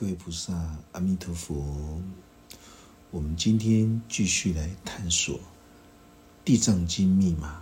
[0.00, 0.54] 各位菩萨，
[0.92, 2.00] 阿弥陀佛。
[3.10, 5.34] 我们今天继续来探索
[6.44, 7.60] 《地藏经》密码。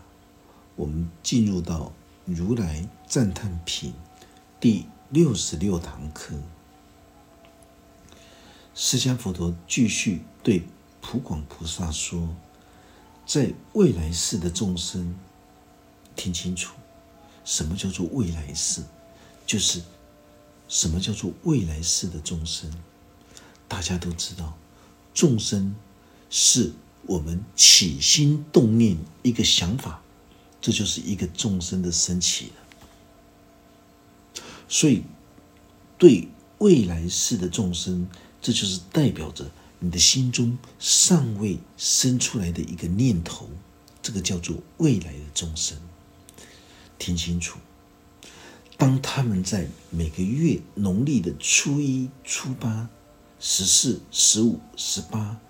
[0.75, 1.91] 我们进入到
[2.27, 3.95] 如来赞叹品
[4.61, 6.35] 第六十六堂课。
[8.75, 10.63] 释迦佛陀继续对
[11.01, 12.37] 普广菩萨说
[13.25, 15.19] ：“在未来世的众生，
[16.15, 16.77] 听清楚，
[17.47, 18.83] 什么叫做未来世？
[19.47, 19.81] 就是。”
[20.69, 22.71] 什么叫做未来世的众生？
[23.69, 24.57] 大家都知道，
[25.15, 25.75] 众生
[26.31, 30.03] 是我们起心动念一个想法，
[30.61, 34.43] 这就是一个众生的升起了。
[34.69, 35.03] 所以，
[35.99, 38.09] 对未来世的众生，
[38.43, 43.49] 这就是代表着你的心中尚未生出来的一个念头，
[44.03, 45.79] 这个叫做未来的众生。
[46.99, 47.59] 听清楚。
[48.79, 52.91] 当他们在每个月农历的初一、初八、
[53.41, 55.41] 十四、十五、十八、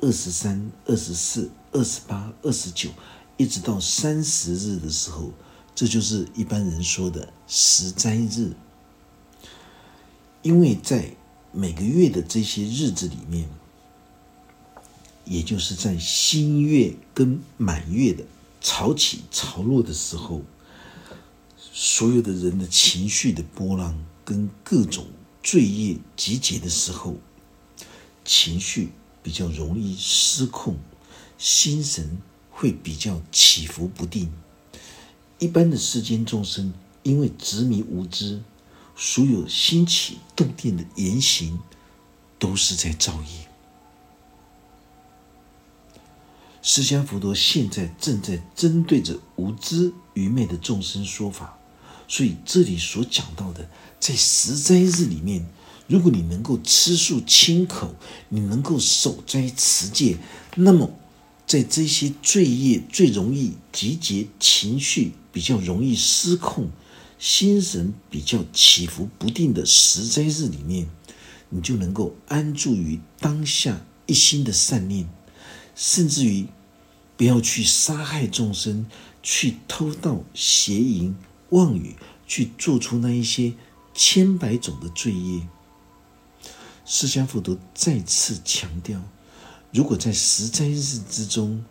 [0.00, 2.90] 二十三、二十四、二十八、二十九，
[3.36, 5.30] 一直到三十日的时候，
[5.76, 8.52] 这就是一般人说的十斋日。
[10.42, 11.14] 因为在
[11.52, 13.48] 每个月的这些日子里面，
[15.24, 18.24] 也就是在新月跟满月的
[18.60, 20.42] 潮起潮落的时候。
[21.82, 25.06] 所有的人的情绪的波浪，跟各种
[25.42, 27.16] 罪业集结的时候，
[28.22, 28.90] 情绪
[29.22, 30.76] 比较容易失控，
[31.38, 32.20] 心神
[32.50, 34.30] 会比较起伏不定。
[35.38, 38.42] 一般的世间众生，因为执迷无知，
[38.94, 41.58] 所有兴起动念的言行，
[42.38, 43.48] 都是在造业。
[46.60, 51.56] 释迦佛陀现在正在针对着无知愚昧的众生说法。
[52.10, 53.68] 所以这里所讲到的，
[54.00, 55.46] 在十斋日里面，
[55.86, 57.94] 如果你能够吃素清口，
[58.30, 60.18] 你能够守斋持戒，
[60.56, 60.90] 那么
[61.46, 66.68] 在这些罪业最容易集结、情绪比较容易失控、
[67.16, 70.88] 心神比较起伏不定的十斋日里面，
[71.48, 75.08] 你就能够安住于当下一心的善念，
[75.76, 76.48] 甚至于
[77.16, 78.86] 不要去杀害众生，
[79.22, 81.14] 去偷盗邪淫。
[81.50, 81.96] 妄语
[82.26, 83.52] 去做出那一些
[83.94, 85.46] 千百种的罪业，
[86.84, 89.00] 释迦佛陀再次强调：
[89.72, 91.64] 如果在十斋日之中，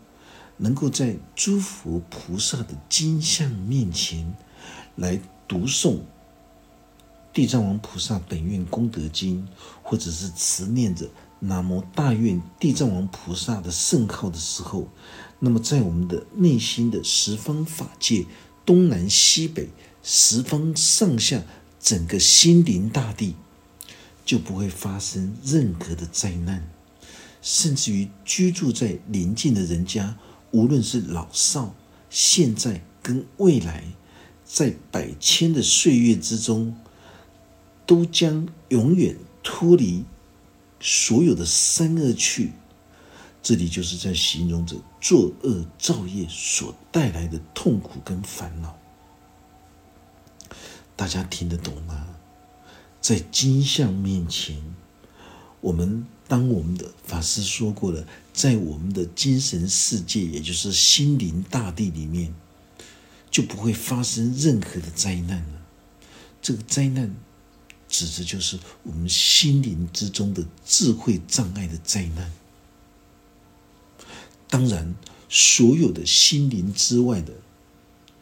[0.57, 4.35] 能够在诸佛菩萨的金像面前
[4.95, 6.00] 来读诵
[7.31, 9.47] 地藏王菩萨本愿功德经，
[9.81, 11.07] 或者是持念着
[11.40, 14.90] 南无大愿地藏王菩萨的圣号的时候，
[15.40, 18.25] 那么在我们的内心的十方法界。
[18.69, 19.69] 东南西北
[20.03, 21.41] 十方上下，
[21.81, 23.34] 整个心灵大地
[24.24, 26.69] 就不会发生任何的灾难，
[27.41, 30.19] 甚至于居住在邻近的人家，
[30.52, 31.74] 无论是老少，
[32.12, 33.85] 现在跟未来，
[34.46, 36.78] 在百千的岁月之中，
[37.88, 40.06] 都将永远脱离
[40.79, 42.52] 所有的三恶趣。
[43.42, 48.78] 这里就是在形容着作恶造业所带来的痛苦跟烦恼，
[50.96, 52.08] 大家听得懂吗？
[53.02, 54.62] 在金像面前，
[55.62, 62.36] 我们当我们的法师说过了，在我们的精神世界，也就是心灵大地里面，
[63.32, 65.62] 就不会发生任何的灾难了。
[66.42, 67.16] 这个灾难
[67.88, 72.30] 指的就是我们心灵之中的智慧障碍的灾难。
[74.50, 74.96] 当然，
[75.30, 77.34] 所有的心灵之外的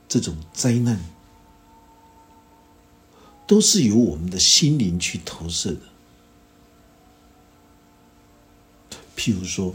[0.10, 1.00] 这种灾难，
[3.48, 5.80] 都是由我们的心灵去投射的。
[9.16, 9.74] 譬如说，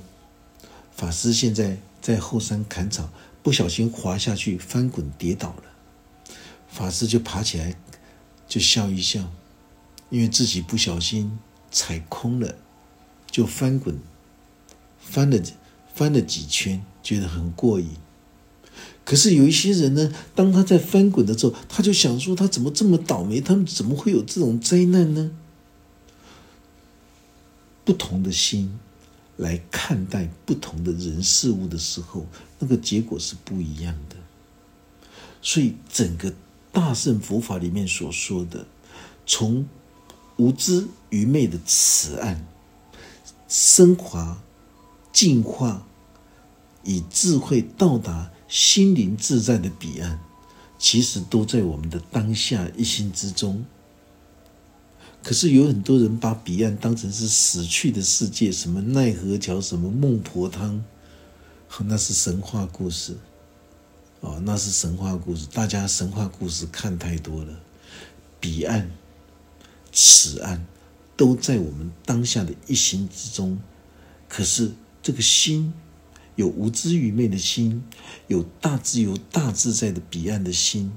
[0.95, 3.09] 法师现在在后山砍草，
[3.43, 5.65] 不小心滑下去，翻滚跌倒了，
[6.69, 7.75] 法师就爬起来，
[8.47, 9.33] 就笑一笑，
[10.11, 11.39] 因为自己不小心
[11.71, 12.57] 踩空了，
[13.31, 13.99] 就翻滚，
[15.01, 15.43] 翻了。
[15.95, 17.89] 翻了几圈，觉得很过瘾。
[19.05, 23.41] 可是有一些人呢，当他在翻滚的时候，他就想说：他怎么这么倒霉？
[23.41, 25.33] 他们怎么会有这种灾难呢？
[27.85, 28.79] 不同的心
[29.37, 32.27] 来看待不同的人事物的时候，
[32.61, 34.17] 那个结果是不一样的。
[35.43, 36.33] 所以，整个
[36.71, 38.65] 大圣佛法里面所说的，
[39.27, 39.67] 从
[40.37, 42.47] 无知愚昧的此岸
[43.49, 44.41] 升华。
[45.13, 45.87] 进化，
[46.83, 50.19] 以智慧到达心灵自在的彼岸，
[50.79, 53.65] 其实都在我们的当下一心之中。
[55.23, 60.83] 可是有很多人把彼岸当成是死去的世界，什么奈何桥，什么孟婆汤，
[61.85, 63.17] 那是神话故事。
[64.21, 67.61] 哦，那是神话故事，大家神话故事看太多了。
[68.41, 68.91] 彼岸、
[69.93, 70.67] 此岸，
[71.17, 73.59] 都在我们当下的一心之中。
[74.29, 75.73] 可是这个心，
[76.37, 77.83] 有无知愚昧的心，
[78.29, 80.93] 有大自由大自在的彼岸的心。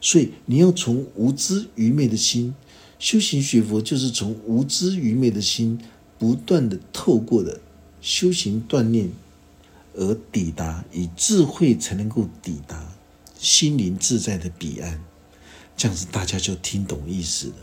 [0.00, 2.54] 所以你要从无知愚昧的心
[2.98, 5.80] 修行学佛，就是从无知愚昧的心
[6.18, 7.60] 不断的透过的
[8.00, 9.10] 修行锻炼。
[9.98, 12.92] 而抵达，以智慧才能够抵达
[13.38, 15.02] 心灵自在的彼岸，
[15.74, 17.54] 这样子大家就听懂意思了。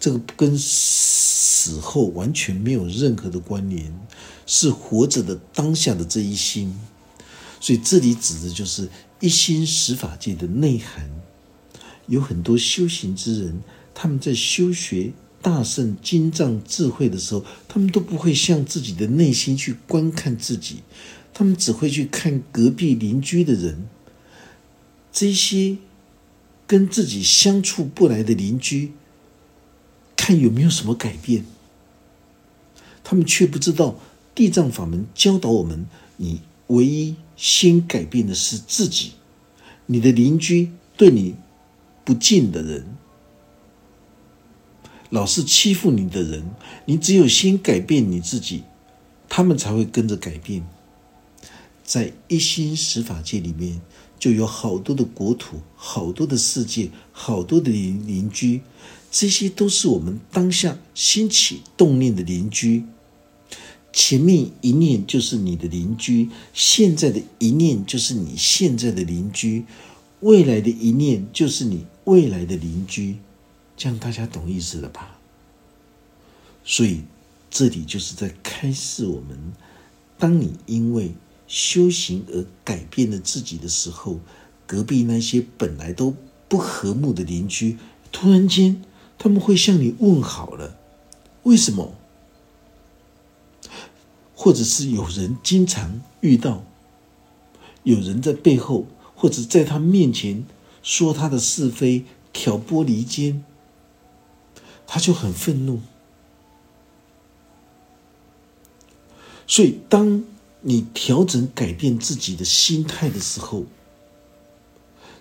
[0.00, 3.96] 这个跟死后完全没有任何的关联，
[4.46, 6.78] 是活着的当下的这一心。
[7.60, 8.88] 所以这里指的就是
[9.20, 11.10] 一心十法界的内涵。
[12.06, 13.60] 有很多修行之人，
[13.92, 15.12] 他们在修学
[15.42, 20.82] 大圣经藏智慧的时候，他们都不会向自己的内心去观看自己。
[21.34, 23.88] 他们只会去看隔壁邻居的人，
[25.12, 25.78] 这些
[26.66, 28.92] 跟自己相处不来的邻居，
[30.16, 31.44] 看有没有什么改变。
[33.04, 33.98] 他们却不知道
[34.36, 35.86] 地藏法门教导我们：
[36.18, 39.12] 你唯一先改变的是自己。
[39.86, 41.36] 你的邻居对你
[42.04, 42.96] 不敬的人，
[45.08, 46.50] 老是欺负你的人，
[46.84, 48.64] 你只有先改变你自己，
[49.26, 50.66] 他们才会跟着改变。
[51.82, 53.80] 在一心十法界里面，
[54.18, 58.60] 就有好多的国土，好多的世界，好多的邻邻居，
[59.10, 62.84] 这些都是我们当下兴起动念的邻居。
[63.96, 69.64] 前面一念就是你的邻居，现在的一念就是你现在的邻居，
[70.20, 73.16] 未来的一念就是你未来的邻居。
[73.74, 75.18] 这样大家懂意思了吧？
[76.62, 77.04] 所以
[77.50, 79.54] 这里就是在开示我们：
[80.18, 81.14] 当你因为
[81.48, 84.20] 修行而改变了自己的时候，
[84.66, 86.14] 隔壁那些本来都
[86.48, 87.78] 不和睦的邻居，
[88.12, 88.82] 突然间
[89.16, 90.76] 他们会向你问好了。
[91.44, 91.94] 为什么？
[94.36, 96.62] 或者是有人经常遇到，
[97.82, 98.86] 有人在背后
[99.16, 100.44] 或者在他面前
[100.84, 103.42] 说他的是非，挑拨离间，
[104.86, 105.80] 他就很愤怒。
[109.48, 110.22] 所以当。
[110.62, 113.66] 你调整改变自己的心态的时候，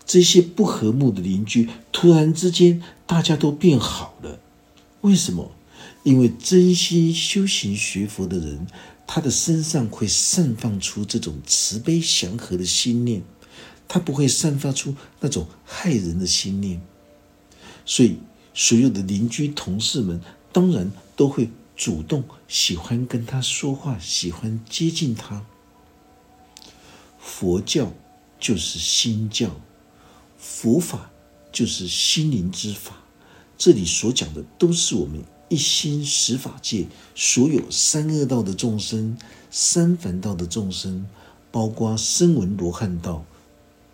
[0.03, 4.39] 这些不和睦的邻居突然之间大家都变好了。
[5.01, 5.51] 为什么？
[6.01, 8.65] 因为真心修行学佛的人，
[9.07, 13.23] 他的身上会散发出这种慈悲祥和的心念，
[13.87, 16.81] 他不会散发出那种害人的心念。
[17.85, 18.17] 所以，
[18.53, 20.21] 所有的邻居同事们
[20.51, 21.49] 当然都会。
[21.77, 25.45] 主动喜欢跟他说话，喜欢接近他。
[27.19, 27.91] 佛教
[28.39, 29.59] 就是心教，
[30.37, 31.11] 佛法
[31.51, 33.03] 就是心灵之法。
[33.57, 39.17] 这里所讲的都是我们一心十法界所有三恶道的众生、
[39.51, 41.05] 三凡道的众生，
[41.51, 43.23] 包括声闻罗汉道、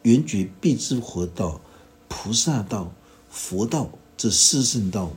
[0.03, 1.59] 圆觉必知佛道、
[2.07, 2.93] 菩萨道、
[3.29, 5.11] 佛道这四圣道。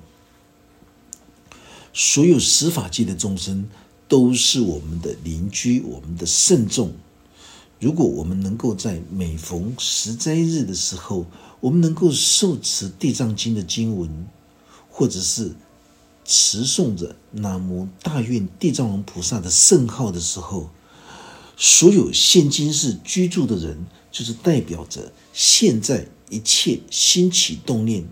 [1.93, 3.69] 所有十法界的众生
[4.09, 6.93] 都是我们的邻居，我们的圣众。
[7.79, 11.27] 如果我们能够在每逢十斋日的时候，
[11.61, 14.27] 我们能够受持《地藏经》的经文，
[14.91, 15.55] 或者是
[16.25, 20.71] 持诵着南无大愿地藏王菩萨的圣号的时候，
[21.57, 28.05] 所有现今世居住的人，就是代表着现在一切心起动念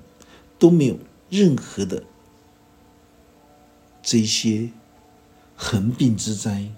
[0.59, 0.99] 都没有
[1.31, 2.05] 任何的。
[4.03, 4.71] 这些
[5.57, 6.71] 横病之灾，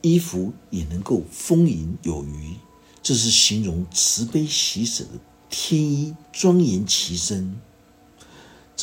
[0.00, 2.56] 衣服也能够丰盈有余，
[3.02, 5.10] 这是形容慈悲喜舍的
[5.50, 7.60] 天衣庄严其身。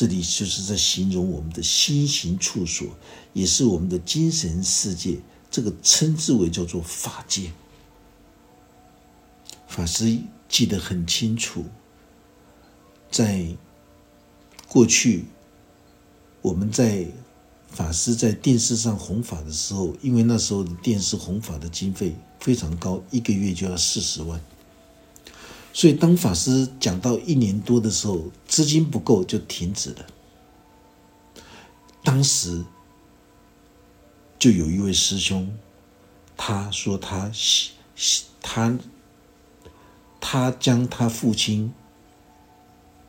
[0.00, 2.88] 这里就是在形容我们的心行处所，
[3.34, 5.18] 也是我们的精神世界。
[5.50, 7.52] 这个称之为叫做法界。
[9.68, 11.66] 法师记得很清楚，
[13.10, 13.46] 在
[14.68, 15.26] 过去。
[16.40, 17.06] 我们在
[17.68, 24.40] 法师在电视上弘法的时候，因为那时候的电视弘法的经费非常高，一个月就要四十万，
[25.72, 30.06] 所以当法师讲到一年多的时候，资金不够就停止了。
[32.02, 32.64] 当时
[34.38, 35.52] 就有一位师兄，
[36.36, 37.30] 他说他
[38.40, 38.78] 他
[40.20, 41.72] 他将他父亲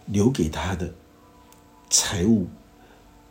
[0.05, 0.93] 留给他的。
[1.93, 2.47] 财物，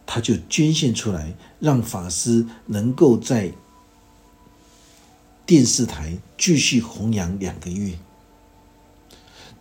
[0.04, 3.54] 他就捐献出来，让法师能够在
[5.46, 7.98] 电视台继续弘扬两个月。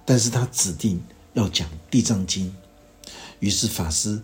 [0.10, 1.00] 但是他指定
[1.34, 2.48] 要讲《地藏经》，
[3.40, 4.20] 于是法师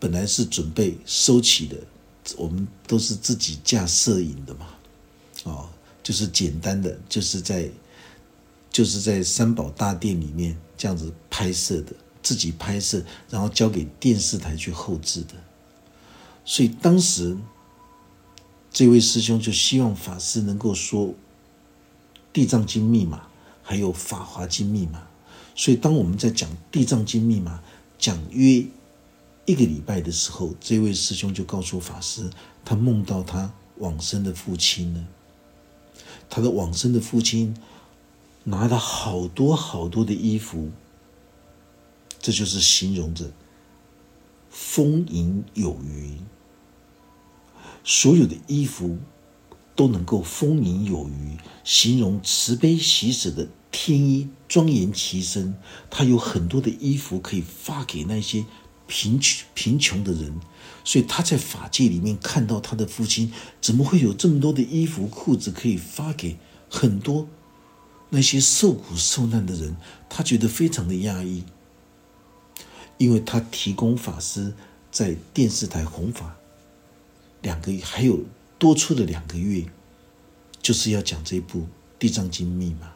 [0.00, 1.76] 本来是准备收起的，
[2.38, 4.68] 我们都是自己架摄影的嘛，
[5.44, 5.68] 哦，
[6.02, 7.68] 就是简单的，就是在
[8.70, 11.92] 就是在三宝大殿里面这样子拍摄的。
[12.22, 15.34] 自己拍摄，然后交给电视台去后置的。
[16.46, 17.36] 所以当时
[18.70, 21.06] 这位师兄就希望法师能够说
[22.32, 23.28] 《地藏经》密码，
[23.62, 25.07] 还有《法华经》密码。
[25.58, 27.60] 所以当我们在讲《地藏经》密码
[27.98, 28.64] 讲约
[29.44, 32.30] 一个礼拜的时候，这位师兄就告诉法师，
[32.64, 35.04] 他梦到他往生的父亲了。
[36.30, 37.56] 他的往生的父亲
[38.44, 40.70] 拿了好多好多的衣服。
[42.20, 43.32] 这就是形容着
[44.50, 46.18] 丰盈有余，
[47.82, 48.96] 所有的衣服
[49.74, 55.54] 都能够丰盈有余，形容慈悲喜舍的天衣庄严其身。
[55.90, 58.44] 他有很多的衣服可以发给那些
[58.86, 60.40] 贫穷贫穷的人，
[60.84, 66.36] 所以他在法界里面看到他的父亲，怎么会有这么多的衣服裤子可以发给
[66.70, 67.28] 很多
[68.10, 69.76] 那些受苦受难的人？
[70.08, 71.44] 他觉得非常的压抑。
[72.96, 74.52] 因为他提供法师
[74.90, 76.36] 在电视台弘法
[77.42, 78.24] 两个月，还有
[78.58, 79.64] 多出的两个月，
[80.60, 81.60] 就是要讲这部
[81.96, 82.90] 《地藏经》密码，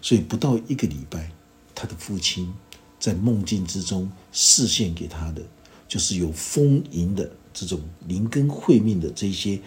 [0.00, 1.30] 所以不到一个礼拜，
[1.74, 2.52] 他的父亲
[2.98, 5.42] 在梦境之中示现给他的，
[5.86, 9.60] 就是有丰盈的这种灵根慧命的这些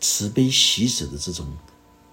[0.00, 1.46] 慈悲喜舍的这种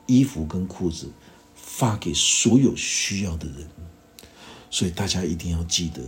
[0.08, 1.10] 衣服跟裤子，
[1.56, 3.68] 发给所有需要的人，
[4.70, 6.02] 所以大家一定要记得。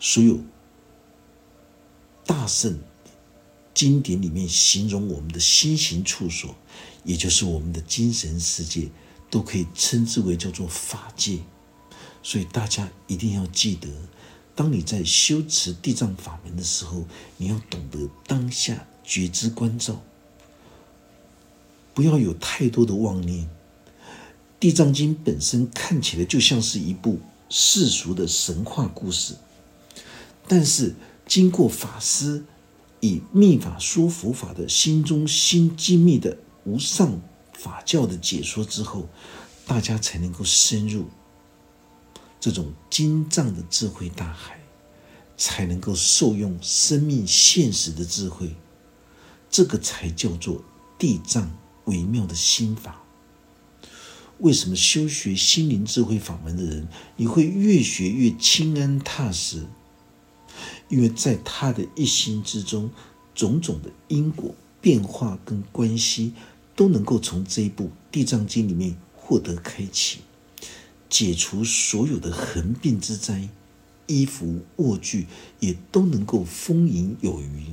[0.00, 0.38] 所有
[2.26, 2.78] 大圣
[3.74, 6.54] 经典里面形容我们的心行处所，
[7.04, 8.88] 也就是我们的精神世界，
[9.30, 11.40] 都可以称之为叫做法界。
[12.22, 13.88] 所以大家一定要记得，
[14.54, 17.04] 当你在修持地藏法门的时候，
[17.36, 20.02] 你要懂得当下觉知关照，
[21.94, 23.48] 不要有太多的妄念。
[24.60, 29.36] 地藏经本身看起来就像是一部世俗的神话故事。
[30.48, 30.94] 但是，
[31.26, 32.44] 经过法师
[33.00, 37.20] 以密法说佛法的心中心机密的无上
[37.58, 39.08] 法教的解说之后，
[39.66, 41.06] 大家才能够深入
[42.38, 44.60] 这种精藏的智慧大海，
[45.36, 48.54] 才能够受用生命现实的智慧。
[49.50, 50.62] 这个才叫做
[50.98, 51.50] 地藏
[51.86, 53.02] 微妙的心法。
[54.38, 56.86] 为什么修学心灵智慧法门的人，
[57.16, 59.66] 你会越学越清安踏实？
[60.88, 62.90] 因为在他的一心之中，
[63.34, 66.34] 种种的因果变化跟关系，
[66.78, 70.20] 都能够从这一部《地藏经》里面获得开启，
[71.10, 73.48] 解除所有的横病之灾，
[74.06, 75.26] 衣服卧具
[75.58, 77.64] 也都能够丰盈有余。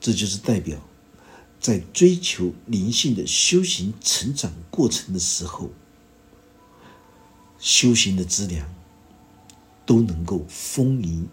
[0.00, 0.78] 这就是代表，
[1.58, 5.70] 在追求灵性的修行成长过程的时候，
[7.58, 8.72] 修行的资粮
[9.84, 11.28] 都能够丰盈。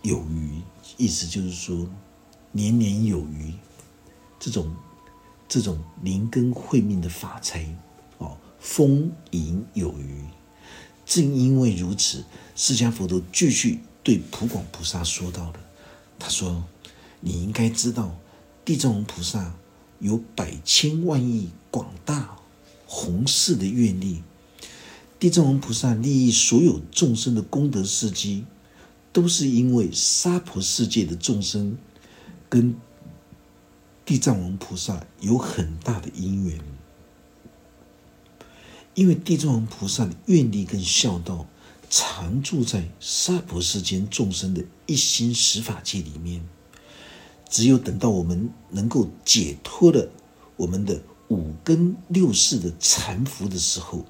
[0.00, 0.62] 有余，
[0.96, 1.86] 意思就是说，
[2.52, 3.52] 年年有余，
[4.40, 4.74] 这种
[5.48, 7.64] 这种灵根慧命的法财，
[8.18, 10.24] 哦，丰盈有余。
[11.06, 12.24] 正因为如此，
[12.54, 15.60] 释迦佛陀继续对普广菩萨说到了，
[16.18, 16.64] 他说
[17.20, 18.14] ：“你应该知道，
[18.64, 19.54] 地藏王菩萨
[20.00, 22.36] 有百千万亿广大
[22.86, 24.22] 宏誓的愿力，
[25.18, 28.44] 地藏王菩萨利益所有众生的功德事迹。”
[29.10, 31.76] 都是因为娑婆世界的众生
[32.48, 32.76] 跟
[34.08, 36.58] 地藏王菩萨有很大的因缘，
[38.94, 41.46] 因为地藏王菩萨的愿力跟孝道
[41.90, 46.42] 常住在娑婆世间众生的一心十法界里面。
[47.50, 50.08] 只有等到我们能够解脱了
[50.56, 54.06] 我们的五根六识的缠缚的时候，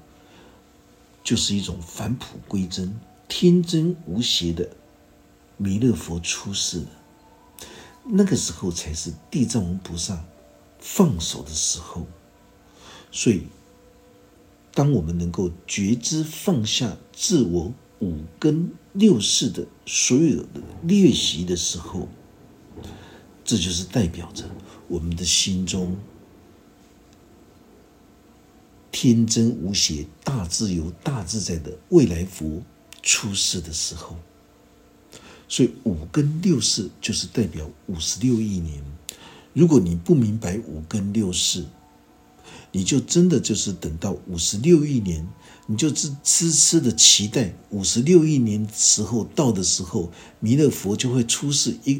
[1.25, 4.69] 就是一种返璞归真、天真无邪的。
[5.57, 6.87] 弥勒佛出世了，
[8.11, 10.25] 那个时候才是地藏王菩萨
[10.79, 12.07] 放手的时候。
[13.11, 13.43] 所以，
[14.73, 22.07] 当我们能够觉知放下自我五根六识的所有的练习的时候，
[23.43, 24.45] 这就是代表着
[24.87, 25.97] 我们的心中
[28.91, 32.61] 天真无邪、大自由、大自在的未来佛
[33.01, 34.15] 出世的时候。
[35.49, 38.81] 所以五跟六四就是代表五十六亿年。
[39.51, 41.65] 如果你不明白五跟六四，
[42.71, 45.27] 你就真的就是等到五十六亿年，
[45.65, 51.99] 你就痴痴痴的期待五十六亿年时候到的时候，弥勒佛就会出世，一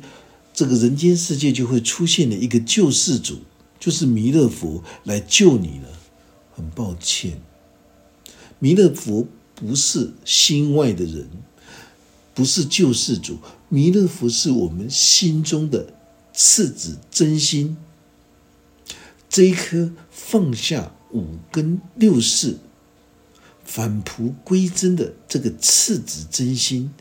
[0.53, 3.39] 这个人间世界就会出现了一个救世主，
[3.79, 5.89] 就是弥勒佛来救你了。
[6.55, 7.41] 很抱歉，
[8.59, 9.25] 弥勒佛
[9.55, 11.27] 不是心外的人，
[12.39, 15.93] 不是救世主，弥勒佛是我们心中的
[16.33, 17.75] 赤子真心。
[19.27, 22.57] 这一颗放下五根六识、
[23.65, 26.93] 返璞归真的这个赤子真心，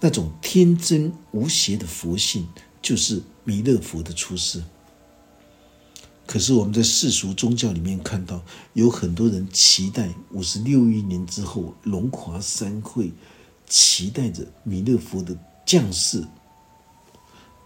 [0.00, 2.48] 那种天真无邪的佛性，
[2.82, 4.64] 就是弥勒佛的出世。
[6.26, 13.12] 可是我们在世俗宗教里面看到，有很多人期待五十六亿年之后龙华三会，
[13.68, 16.24] 期待着弥勒佛的降世。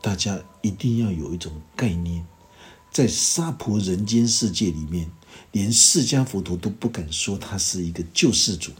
[0.01, 2.27] 大家一定要有一种概念。
[2.91, 5.11] 在娑婆人间世界里面，
[5.53, 8.73] 连释迦佛陀都不敢说他是一个救世主。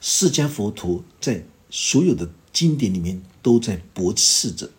[0.00, 4.70] 释迦佛陀在所有的经典里面都在驳斥着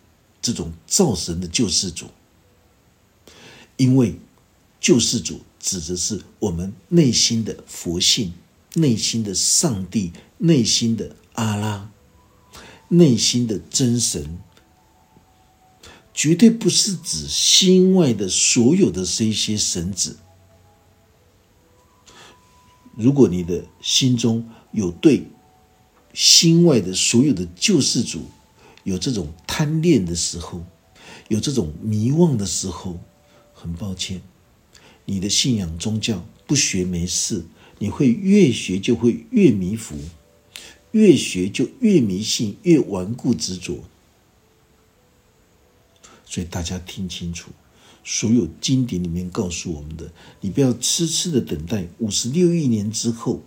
[0.42, 2.06] 这种造神的救世主，
[3.76, 4.18] 因为
[4.80, 8.32] 救世主指的是我们内心的佛性、
[8.74, 11.90] 内心的上帝、内心的阿拉、
[12.88, 14.38] 内心的真神。
[16.12, 20.18] 绝对不是指心外的所有的这些神子。
[22.94, 25.28] 如果你的心中有对
[26.12, 28.24] 心外的所有的救世主
[28.84, 30.62] 有这种贪恋的时候，
[31.28, 32.98] 有这种迷惘的时候，
[33.54, 34.20] 很抱歉，
[35.06, 37.46] 你的信仰宗教不学没事，
[37.80, 39.96] 你会越学就会越迷糊，
[40.92, 43.78] 越学就越迷信，越顽固执着。
[46.26, 47.50] 所以大家听清楚，
[48.04, 50.12] 所有经典里面告诉我们的，
[50.42, 53.42] 你不要痴痴的等待五十六亿年之后，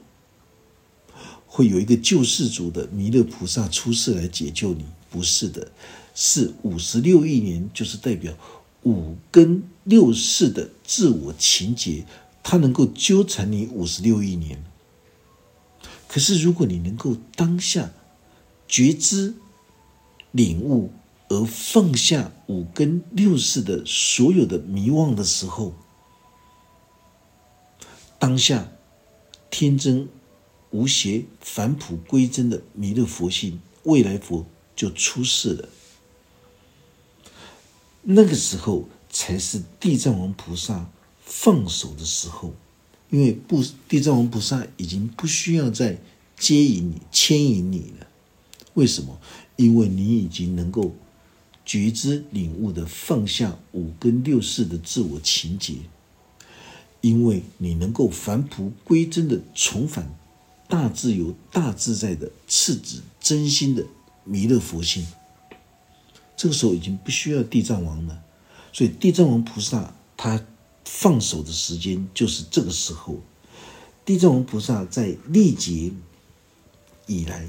[1.45, 4.83] 会有一个救世主的弥勒菩萨出世来解救你。
[5.11, 5.71] 不是的，
[6.15, 8.35] 是五十六亿年，就是代表
[8.81, 12.03] 五根六世的自我情结，
[12.43, 14.63] 它能够纠缠你五十六亿年。
[16.07, 17.91] 可是如果你能够当下
[18.67, 19.33] 觉知、
[20.31, 20.91] 领悟。
[21.29, 25.73] 而放下五根六识的所有的迷惘的时候，
[28.19, 28.67] 当下
[29.49, 30.09] 天真
[30.69, 35.69] 无邪、返璞归真的弥勒佛性，未来佛就出世了。
[38.03, 40.87] 那个时候才是地藏王菩萨
[41.39, 42.53] 放手的时候，
[43.09, 45.97] 因为不，地藏王菩萨已经不需要再
[46.37, 48.07] 接引你、牵引你了。
[48.75, 49.19] 为什么？
[49.55, 50.93] 因为你已经能够。
[51.65, 55.75] 觉知领悟的放下五根六识的自我情结，
[56.99, 60.13] 因为你能够返璞归真的重返
[60.67, 63.85] 大自由、大自在的赤子真心的
[64.25, 65.07] 弥勒佛性。
[66.35, 68.21] 这个时候已经不需要地藏王了，
[68.73, 70.45] 所以地藏王菩萨他
[70.85, 73.19] 放手的时间就是这个时候。
[74.05, 75.91] 地藏王菩萨在历劫
[77.07, 77.47] 以来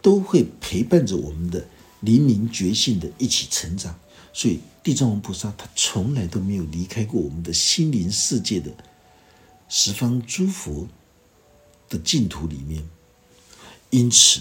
[0.00, 1.66] 都会陪伴着我们的。
[2.02, 3.96] 灵明觉性的一起成长，
[4.32, 8.72] 所以地藏王菩萨他从来都没有离开过我们的心灵世界的
[9.68, 10.88] 十方诸佛
[11.88, 12.82] 的净土里面。
[13.90, 14.40] 因此，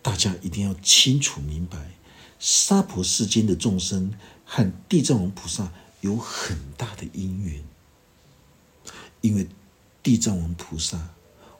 [0.00, 1.90] 大家一定要清楚明白，
[2.38, 4.14] 娑婆世间的众生
[4.46, 7.62] 和地藏王菩萨有很大的因缘。
[9.20, 9.46] 因为
[10.02, 11.10] 地藏王菩萨，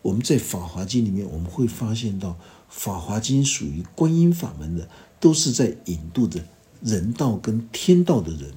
[0.03, 2.31] 我们在《法华经》里面我们会发现到，
[2.69, 4.89] 《法华经》属于观音法门的。
[5.19, 6.45] 都是在引渡着
[6.83, 8.53] 人道跟天道的人，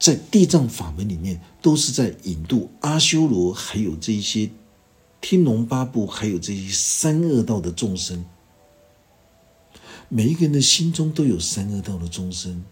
[0.00, 4.50] 在地藏法门里面，都是在引渡阿修罗，还有这些
[5.20, 8.24] 天龙八部，还有这些三恶道的众生。
[10.08, 12.64] 每一个人的心中都有三恶道的众生，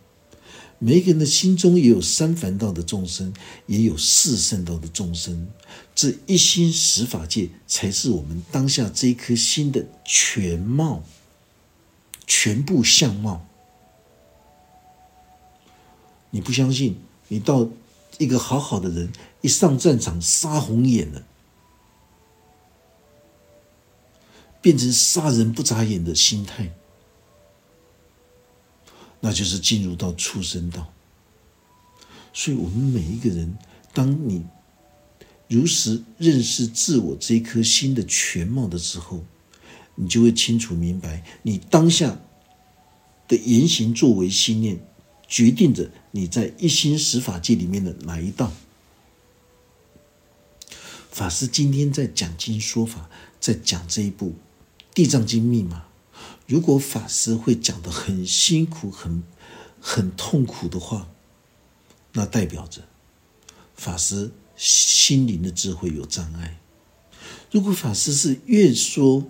[0.78, 3.32] 每个人的心中也有三凡道的众生，
[3.66, 5.48] 也有四圣道的众生。
[5.94, 11.02] 这一心十法界，才是我们当下这一颗心的全貌。
[12.26, 13.46] 全部相貌，
[16.30, 16.96] 你不相信？
[17.28, 17.68] 你到
[18.16, 21.22] 一个好好的人一上战场杀红眼了，
[24.62, 26.72] 变成杀人不眨眼的心态，
[29.24, 30.92] 那就是进入到畜生道。
[32.34, 33.56] 所以，我们每一个人，
[33.94, 34.44] 当你
[35.48, 39.24] 如实认识自我这颗心的全貌的时候，
[39.94, 42.18] 你就会清楚明白，你当下
[43.26, 44.78] 的言行作为、心念，
[45.26, 48.52] 决定着你在一心十法界里面的哪一道。
[51.10, 53.08] 法师今天在讲经说法，
[53.40, 54.30] 在讲这一部
[54.92, 55.86] 《地藏经》密码。
[56.46, 59.22] 如果法师会讲的很辛苦、很
[59.80, 61.08] 很痛苦的话，
[62.12, 62.82] 那代表着
[63.74, 66.60] 法师心灵的智慧有障碍。
[67.50, 69.24] 如果法师是越说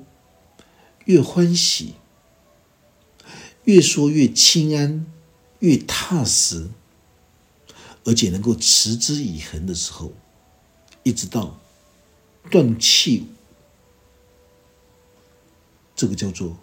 [1.04, 1.94] 越欢喜，
[3.64, 5.06] 越说越清安、
[5.60, 6.68] 越踏实，
[8.04, 10.12] 而且能够持之以恒的时候，
[11.04, 11.60] 一直到
[12.50, 13.28] 断气，
[15.94, 16.58] 这个叫做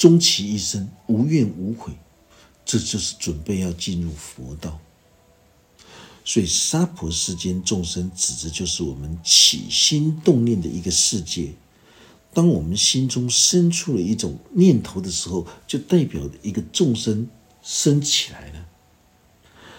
[0.00, 1.92] 终其一生无怨无悔，
[2.64, 4.80] 这就是准备要进入佛道。
[6.24, 11.52] 所以，娑婆世间众生指的就是我们起心动念的一个世界。
[12.32, 17.28] 当我们心中生出了一种念头的时候，就代表一个众生
[17.62, 18.66] 生起来了。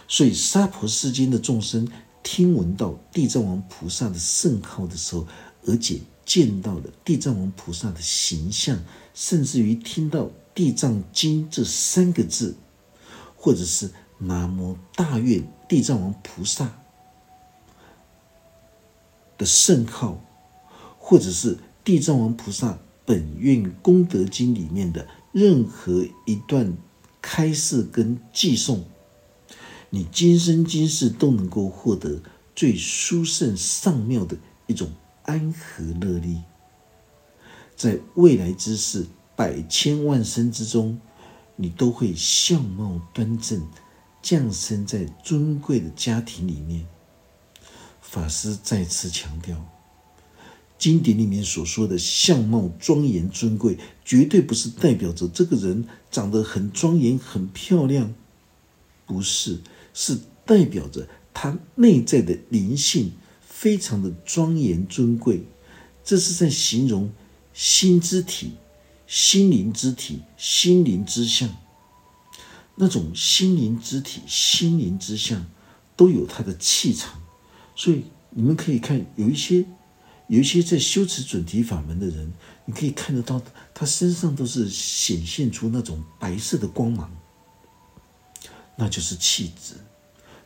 [0.08, 5.26] 所以，娑婆世间的众生听闻到地藏王菩萨的圣号的时候，
[5.66, 6.00] 而且
[6.32, 8.80] 见到了地藏王菩萨的形象，
[9.14, 12.56] 甚至于听到《地藏经》这三个字，
[13.36, 13.92] 或者是。
[14.24, 16.78] 南无大愿地藏王菩萨
[19.36, 20.24] 的圣号，
[21.00, 26.78] 或者是地藏王菩萨本愿功德经里面的任何一段
[27.20, 28.82] 开示跟寄诵，
[29.90, 32.22] 你今生今世都能够获得
[32.56, 34.92] 最殊胜上妙的一种
[35.24, 36.42] 安和乐利，
[37.76, 39.06] 在未来之世
[39.36, 41.00] 百千万生之中，
[41.56, 43.66] 你都会相貌端正。
[44.24, 46.86] 降生在尊贵的家庭里面，
[48.02, 49.66] 法师再次强调，
[50.78, 58.14] 经典里面所说的相貌庄严尊贵，绝对不是代表着这个人长得很庄严、很漂亮，
[59.08, 59.60] 不是，
[59.92, 63.14] 是代表着他内在的灵性
[63.62, 65.46] 非常的庄严尊贵。
[66.04, 67.12] 这是在形容
[67.54, 68.54] 心之体、
[69.06, 71.48] 心灵之体、心灵之相。
[72.74, 75.46] 那种心灵之体、心灵之相，
[75.96, 77.22] 都有它的气场，
[77.76, 79.64] 所以你们可以看，有一些
[80.26, 82.34] 有一些在修持准提法门的人，
[82.66, 83.40] 你可以看得到，
[83.76, 87.16] 他身上都是显现出那种白色的光芒，
[88.76, 89.76] 那就是气质。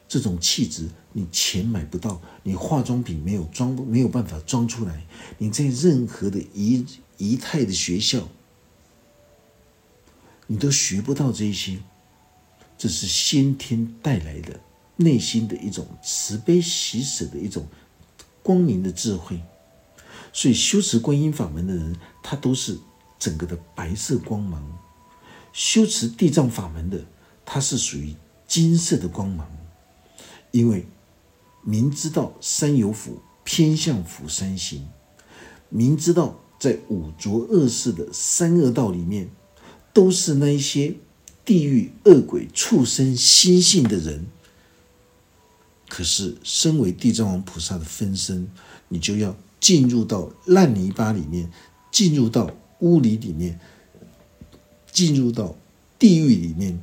[0.05, 5.05] 这种气质，你钱买不到，你化妆品没有装，没有办法装出来。
[5.37, 8.27] 你在任何的仪仪态的学校，
[10.45, 11.79] 你都学不到这些。
[12.77, 14.59] 这是先天带来的
[14.97, 17.65] 内心的一种慈悲喜舍的一种
[18.43, 19.41] 光明的智慧，
[20.33, 22.77] 所以修持观音法门的人，他都是
[23.17, 24.61] 整个的白色光芒；
[25.53, 27.05] 修持地藏法门的，
[27.45, 28.13] 他是属于
[28.45, 29.49] 金色的光芒。
[30.51, 30.85] 因为
[31.65, 34.87] 明知道三有府偏向府三行，
[35.67, 39.29] 明知道在五浊恶世的三恶道里面，
[39.91, 40.95] 都是那一些。
[41.43, 44.25] 地狱恶鬼畜生心性的人，
[45.87, 48.49] 可是身为地藏王菩萨的分身，
[48.87, 51.51] 你就要进入到烂泥巴里面，
[51.91, 52.49] 进入到
[52.79, 53.59] 污泥里面，
[54.91, 55.55] 进入到
[55.99, 56.81] 地狱里面，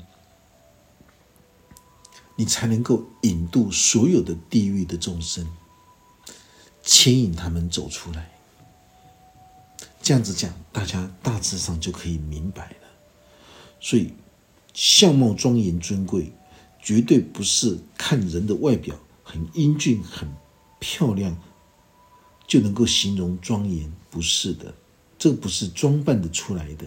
[2.37, 5.47] 你才能够引渡所有的地狱的众生，
[6.83, 8.33] 牵引他们走出来。
[10.03, 12.77] 这样子讲，大家大致上就可以明白了。
[13.81, 14.13] 所以。
[14.75, 16.33] 相貌庄严尊贵，
[16.83, 20.27] 绝对不是看人的外表很英俊、很
[20.79, 21.37] 漂亮
[22.47, 24.75] 就能够形容庄严，不是的，
[25.19, 26.87] 这不是装扮的出来的，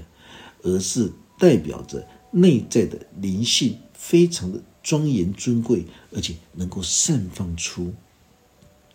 [0.64, 7.96] 而是代表着内在的灵性非常的庄严尊贵，而且能够散放出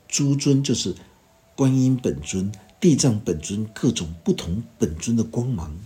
[0.07, 0.95] 诸尊，就是
[1.57, 5.77] 观音本尊、地藏本尊各种不同本尊的光芒。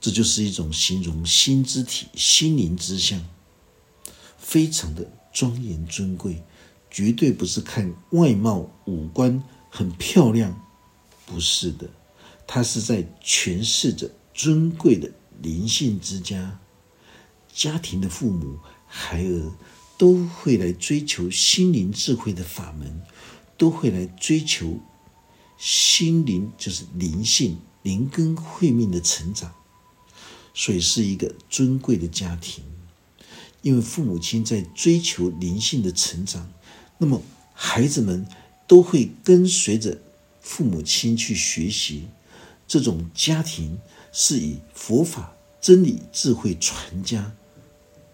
[0.00, 3.20] 这就是一种形容心之体、心灵之相，
[4.38, 6.40] 非常的庄严尊贵，
[6.88, 10.64] 绝对不是看外貌五官很漂亮，
[11.26, 11.90] 不是的，
[12.46, 15.10] 他是在诠释着尊贵的
[15.40, 16.60] 灵性之家，
[17.52, 18.58] 家庭的父母、
[18.94, 19.52] 孩儿
[19.96, 23.00] 都会来追求心灵智慧的法门，
[23.56, 24.78] 都会来追求
[25.56, 29.54] 心灵，就是灵性灵根慧命的成长。
[30.52, 32.62] 所以是一个尊贵的家庭，
[33.62, 36.52] 因为父母亲在追求灵性的成长，
[36.98, 37.22] 那么
[37.54, 38.26] 孩子们
[38.66, 39.96] 都会跟随着
[40.42, 42.08] 父母亲去学习，
[42.68, 43.78] 这种家庭
[44.12, 47.32] 是以佛法真理智慧传家，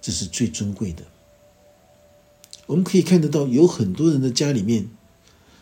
[0.01, 1.05] 这是最尊贵的。
[2.67, 4.89] 我们可以看得到，有很多人的家里面，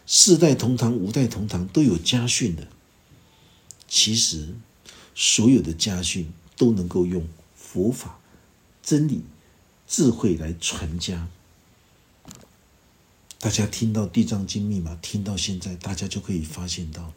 [0.06, 2.66] 四代同堂、五代同堂都有家训的。
[3.86, 4.54] 其实，
[5.14, 8.18] 所有的家训都能够用佛法
[8.82, 9.22] 真理
[9.86, 11.28] 智慧来传家。
[13.38, 17.14] 大家听到《地藏经》密码，听到现在，大家就可以发现到了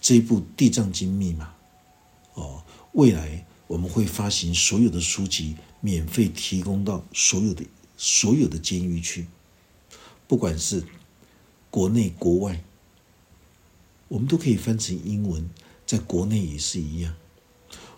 [0.00, 1.54] 这部《地藏经》密码。
[2.34, 7.62] 哦，未来我们会发行所有的书籍，免费提供到所有的
[7.98, 9.26] 所有的监狱去，
[10.26, 10.82] 不管是
[11.68, 12.64] 国内国外，
[14.08, 15.50] 我们都可以翻成英文，
[15.86, 17.14] 在国内也是一样。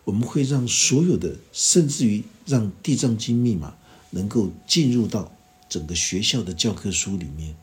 [0.03, 3.77] 我们会让所有的，甚至于让《地藏经》密码
[4.11, 5.33] 能够进入到。
[5.69, 7.57] 整个学校的教科书里面，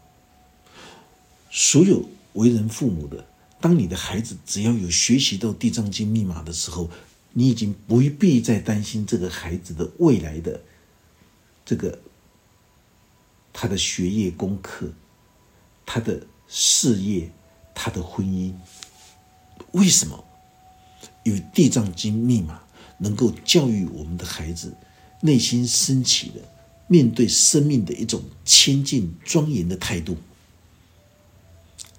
[1.50, 3.26] 所有为人父母的，
[3.62, 6.90] 当你的孩子只要有学习到《地藏经》密码的时候，
[7.34, 10.62] 你已经不必再担心这个孩子的未来的
[11.66, 12.00] 这个
[13.52, 14.94] 他的学业功课、
[15.86, 17.32] 他的事业、
[17.76, 18.54] 他的婚姻。
[19.72, 20.24] 为什么？
[21.24, 22.64] 因为《地藏经》密码
[23.00, 24.76] 能够教育我们的孩子
[25.22, 26.42] 内心升起的。
[26.88, 30.18] 面对生命的一种谦敬庄严的态度，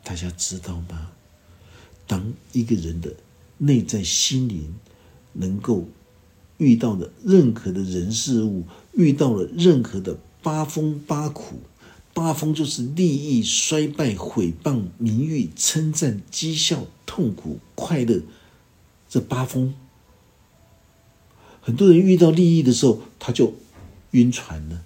[0.04, 1.10] 大家知道吗？
[2.06, 3.16] 当一个人的
[3.56, 4.74] 内在心灵
[5.34, 5.84] 能够
[6.56, 11.60] 遇到的任何的人事物，遇到了任何的八风八苦，
[12.12, 18.22] 八风就是利益、衰败、毁谤、名誉、称赞、讥笑、痛苦、快乐，
[19.08, 19.74] 这八风。
[21.60, 23.52] 很多人遇到利益的时候，他就。
[24.14, 24.84] 晕船了。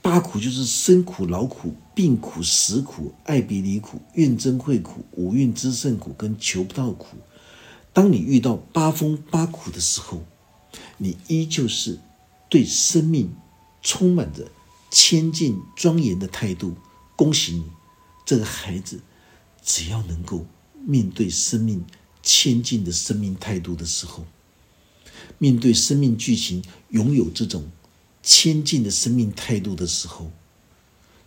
[0.00, 7.18] 八苦就是生苦、劳苦、病苦、死苦、爱别离苦、怨憎会苦、五蕴之胜苦跟求不到苦。
[7.94, 10.26] 当你遇到八风八苦的时候，
[10.98, 12.00] 你依旧是
[12.50, 13.32] 对生命
[13.80, 14.50] 充满着
[14.90, 16.76] 谦敬庄严的态度。
[17.16, 17.64] 恭喜你，
[18.26, 19.00] 这个孩子
[19.64, 20.44] 只要能够
[20.84, 21.84] 面对生命
[22.22, 24.26] 谦敬的生命态度的时候。
[25.38, 27.70] 面对生命剧情，拥有这种
[28.22, 30.30] 谦敬的生命态度的时候，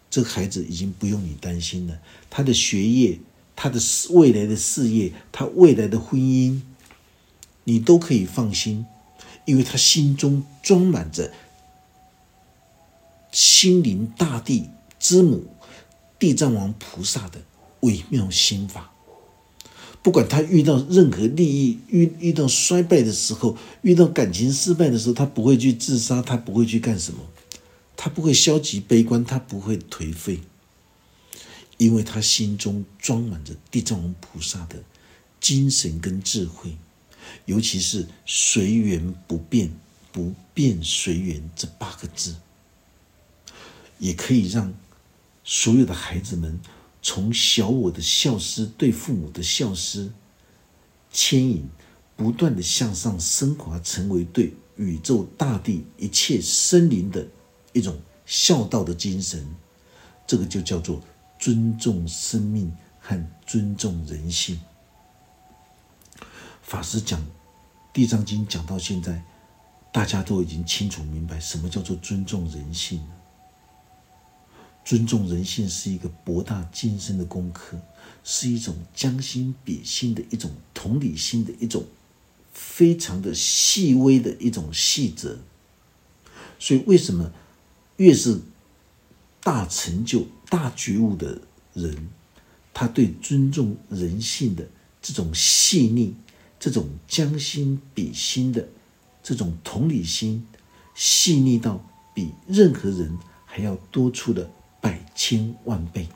[0.09, 1.99] 这个孩子已经不用你担心了。
[2.29, 3.19] 他的学业、
[3.57, 6.61] 他的事未来的事业、他未来的婚姻，
[7.63, 8.85] 你都可以放心，
[9.45, 11.33] 因为他心中装满着
[13.31, 15.45] 心灵大地之母
[16.19, 17.41] 地藏王菩萨的
[17.81, 18.93] 微妙心法。
[20.03, 27.19] 不管他遇到任何利益、遇遇到衰败的时候，遇到感情失败的时候，他不会去自杀，他不会去干什么，
[27.97, 30.39] 他不会消极悲观，他不会颓废，
[31.77, 34.83] 因为他心中装满着地藏王菩萨的
[35.39, 36.75] 精神跟智慧，
[37.45, 39.71] 尤其是随缘不变、
[40.11, 42.35] 不变随缘这八个字，
[43.99, 44.73] 也可以让
[45.43, 46.59] 所有的孩子们。
[46.99, 50.11] 从小我的孝思对父母的孝思
[51.13, 51.65] 牵引，
[52.17, 57.25] 不断的向上升华，成为对宇宙大地一切生灵的
[57.71, 59.47] 一种孝道的精神。
[60.25, 61.01] 这个就叫做
[61.47, 64.59] 尊重生命和尊重人性。
[66.61, 67.21] 法师讲
[67.93, 69.23] 《地藏经》讲到现在，
[69.93, 73.15] 大家都已经清楚明白什么叫做尊重人性了。
[74.83, 77.79] 尊重人性是一个博大精深的功课，
[78.25, 81.85] 是一种将心比心的一种同理心的一种
[82.51, 85.39] 非常的细微的一种细则。
[86.59, 87.31] 所以，为什么
[87.95, 88.41] 越是
[89.41, 91.41] 大成就、大觉悟的
[91.73, 92.09] 人，
[92.73, 94.67] 他对尊重人性的
[95.01, 96.15] 这种细腻、
[96.59, 98.67] 这种将心比心的
[99.23, 100.45] 这种同理心，
[100.93, 101.83] 细腻到
[102.13, 104.49] 比任何人还要多出的。
[104.79, 106.07] 百千万倍，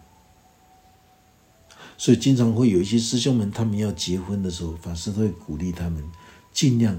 [1.98, 6.02] 所以经常会有一些师兄们，他们要结婚的时候，法师都会鼓励他们
[6.54, 6.98] 尽量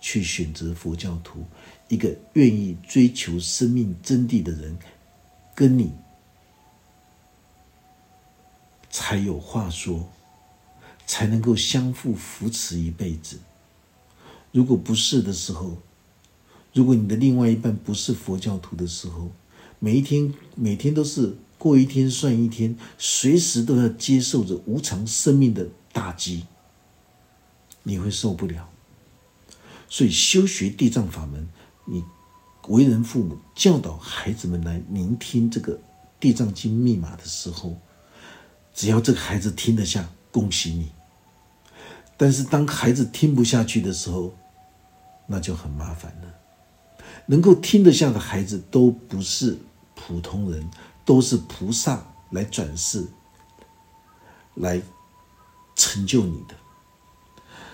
[0.00, 1.44] 去选择佛教徒，
[1.88, 4.78] 一个愿意追求生命真谛的人，
[5.54, 5.92] 跟你
[8.94, 10.08] 才有话说，
[11.04, 13.40] 才能够相互扶持一辈子。
[14.52, 15.78] 如果不是的时候，
[16.72, 19.32] 如果你的另外一半不是佛教徒的时候，
[19.80, 26.46] 每一天，每天都是过一天算一天，随时都要接受着无常生命的打击，
[27.82, 28.70] 你会受不了。
[29.88, 31.48] 所以修学地藏法门，
[31.84, 32.04] 你
[32.68, 35.80] 为人父母教导孩子们来聆听这个
[36.20, 37.76] 地藏经密码的时候，
[38.74, 40.90] 只要这个孩子听得下，恭喜你，
[42.16, 44.34] 但是当孩子听不下去的时候，
[45.28, 46.34] 那就很麻烦了。
[47.26, 49.56] 能够听得下的孩子都不是
[49.94, 50.68] 普通人，
[51.04, 53.06] 都是菩萨来转世，
[54.54, 54.82] 来
[55.76, 56.54] 成就你的。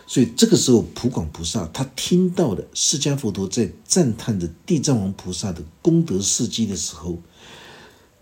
[0.07, 7.19] 所以这个时候，普广菩萨他听到了释迦佛陀在赞叹着地藏王菩萨的功德事迹的时候，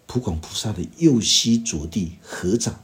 [0.09, 2.83] 普广菩萨的右膝着地合掌，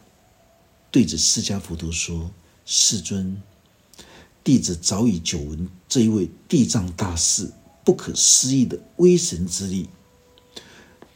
[0.91, 2.31] 对着释迦佛陀说。
[2.67, 3.43] 世尊，
[4.43, 7.51] 弟子早已久闻这一位地藏大士
[7.85, 9.89] 不可思议的威神之力。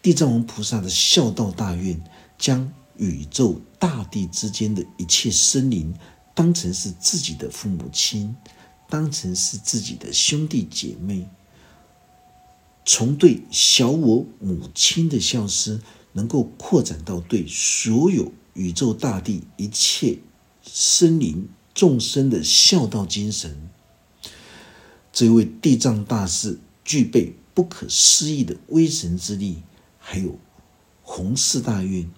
[0.03, 1.99] 地藏王菩萨的孝道大愿，
[2.39, 5.95] 将宇宙大地之间的一切生灵
[6.35, 8.37] 当成是自己的父母亲，
[8.91, 11.27] 当成是自己的兄弟姐妹，
[12.85, 15.81] 从对小我母亲的孝思，
[16.19, 20.19] 能够扩展到对所有宇宙大地一切。
[20.65, 23.71] 生灵众生的孝道精神，
[25.13, 29.63] 这位地藏大师具备不可思议的威神之力，
[29.99, 30.39] 还有
[31.03, 32.11] 弘誓大愿，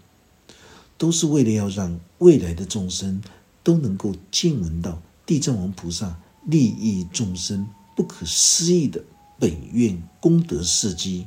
[0.98, 3.22] 都是为了要让未来的众生
[3.62, 9.04] 都能够见闻到地藏王菩萨利益众生不可思议的
[9.38, 11.26] 本愿功德事迹。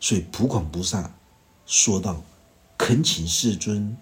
[0.00, 1.14] 所以普广菩萨
[1.66, 2.24] 说道
[2.78, 3.96] ：“恳请世尊，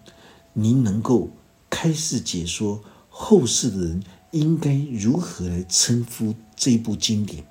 [0.52, 1.30] 您能够。”
[1.74, 7.46] 开示解说后世的人应该如何来称呼这部经典，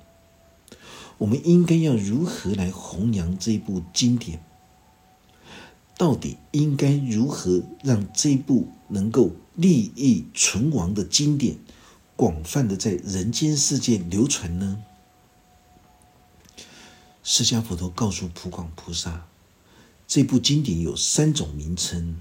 [1.18, 4.42] 我们应该要如何来弘扬这部经典？
[5.98, 11.58] 到底应该如何让这部能够利益存亡的经典，
[12.14, 14.84] 广泛的在人间世界流传呢？
[17.24, 19.26] 释迦佛陀告诉普广菩萨，
[20.14, 22.20] 这部经典有三种名称，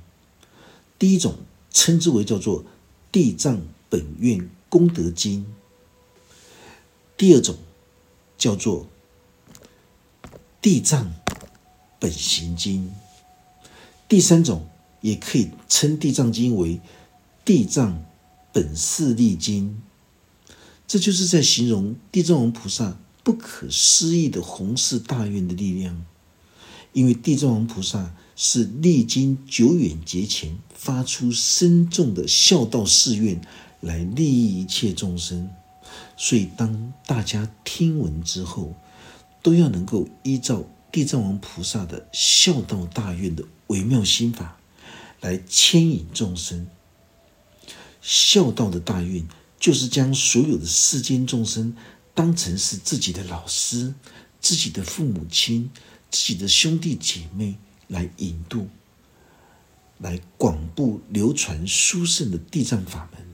[0.98, 1.36] 第一种。
[1.74, 2.64] 称之为叫做
[3.14, 5.46] 《地藏本愿功德经》，
[7.18, 7.58] 第二种
[8.38, 8.88] 叫做
[10.62, 11.14] 《地藏
[11.98, 12.92] 本行经》，
[14.10, 14.68] 第三种
[15.00, 16.76] 也可以称《地藏经》为
[17.46, 18.04] 《地藏
[18.52, 19.82] 本事力经》。
[20.86, 26.06] 这就是在形容地藏王菩萨不可思议的弘誓大愿的力量，
[26.94, 28.14] 因为地藏王菩萨。
[28.34, 33.40] 是历经久远劫前发出深重的孝道誓愿，
[33.82, 35.52] 来利益一切众生。
[36.18, 38.74] 所以，当大家听闻之后，
[39.44, 44.58] 都要能够依照地藏王菩萨的孝道大愿的微妙心法，
[45.20, 46.66] 来牵引众生。
[48.02, 49.28] 孝道的大愿，
[49.60, 51.76] 就是将所有的世间众生
[52.16, 53.94] 当成是自己的老师、
[54.40, 55.70] 自己的父母亲、
[56.12, 57.56] 自己的兄弟姐妹。
[57.92, 58.70] 来引渡，
[59.98, 63.28] 来广布流传殊胜的地藏法门。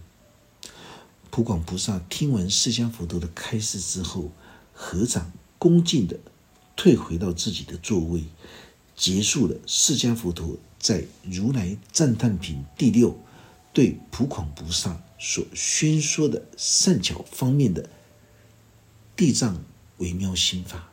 [1.30, 4.32] 普广菩萨听完释迦佛陀的开示之后，
[4.74, 6.20] 合掌恭敬的
[6.76, 8.24] 退回到自己的座位，
[8.96, 13.16] 结束了释迦佛陀在如来赞叹品第六
[13.72, 17.88] 对普广菩萨所宣说的善巧方面的
[19.16, 19.64] 地藏
[19.98, 20.87] 微妙心法。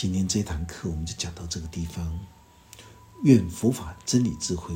[0.00, 2.16] 今天这堂课我们就讲到这个地方。
[3.24, 4.72] 愿佛法真理智慧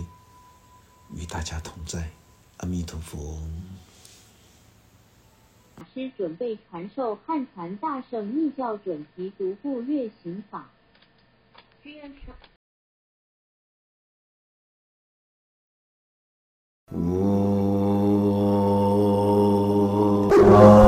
[1.14, 2.10] 与大家同在，
[2.56, 3.38] 阿弥陀佛。
[5.76, 10.68] 法师准备传授汉传大圣密教准提独步月行法。
[20.40, 20.81] 哦。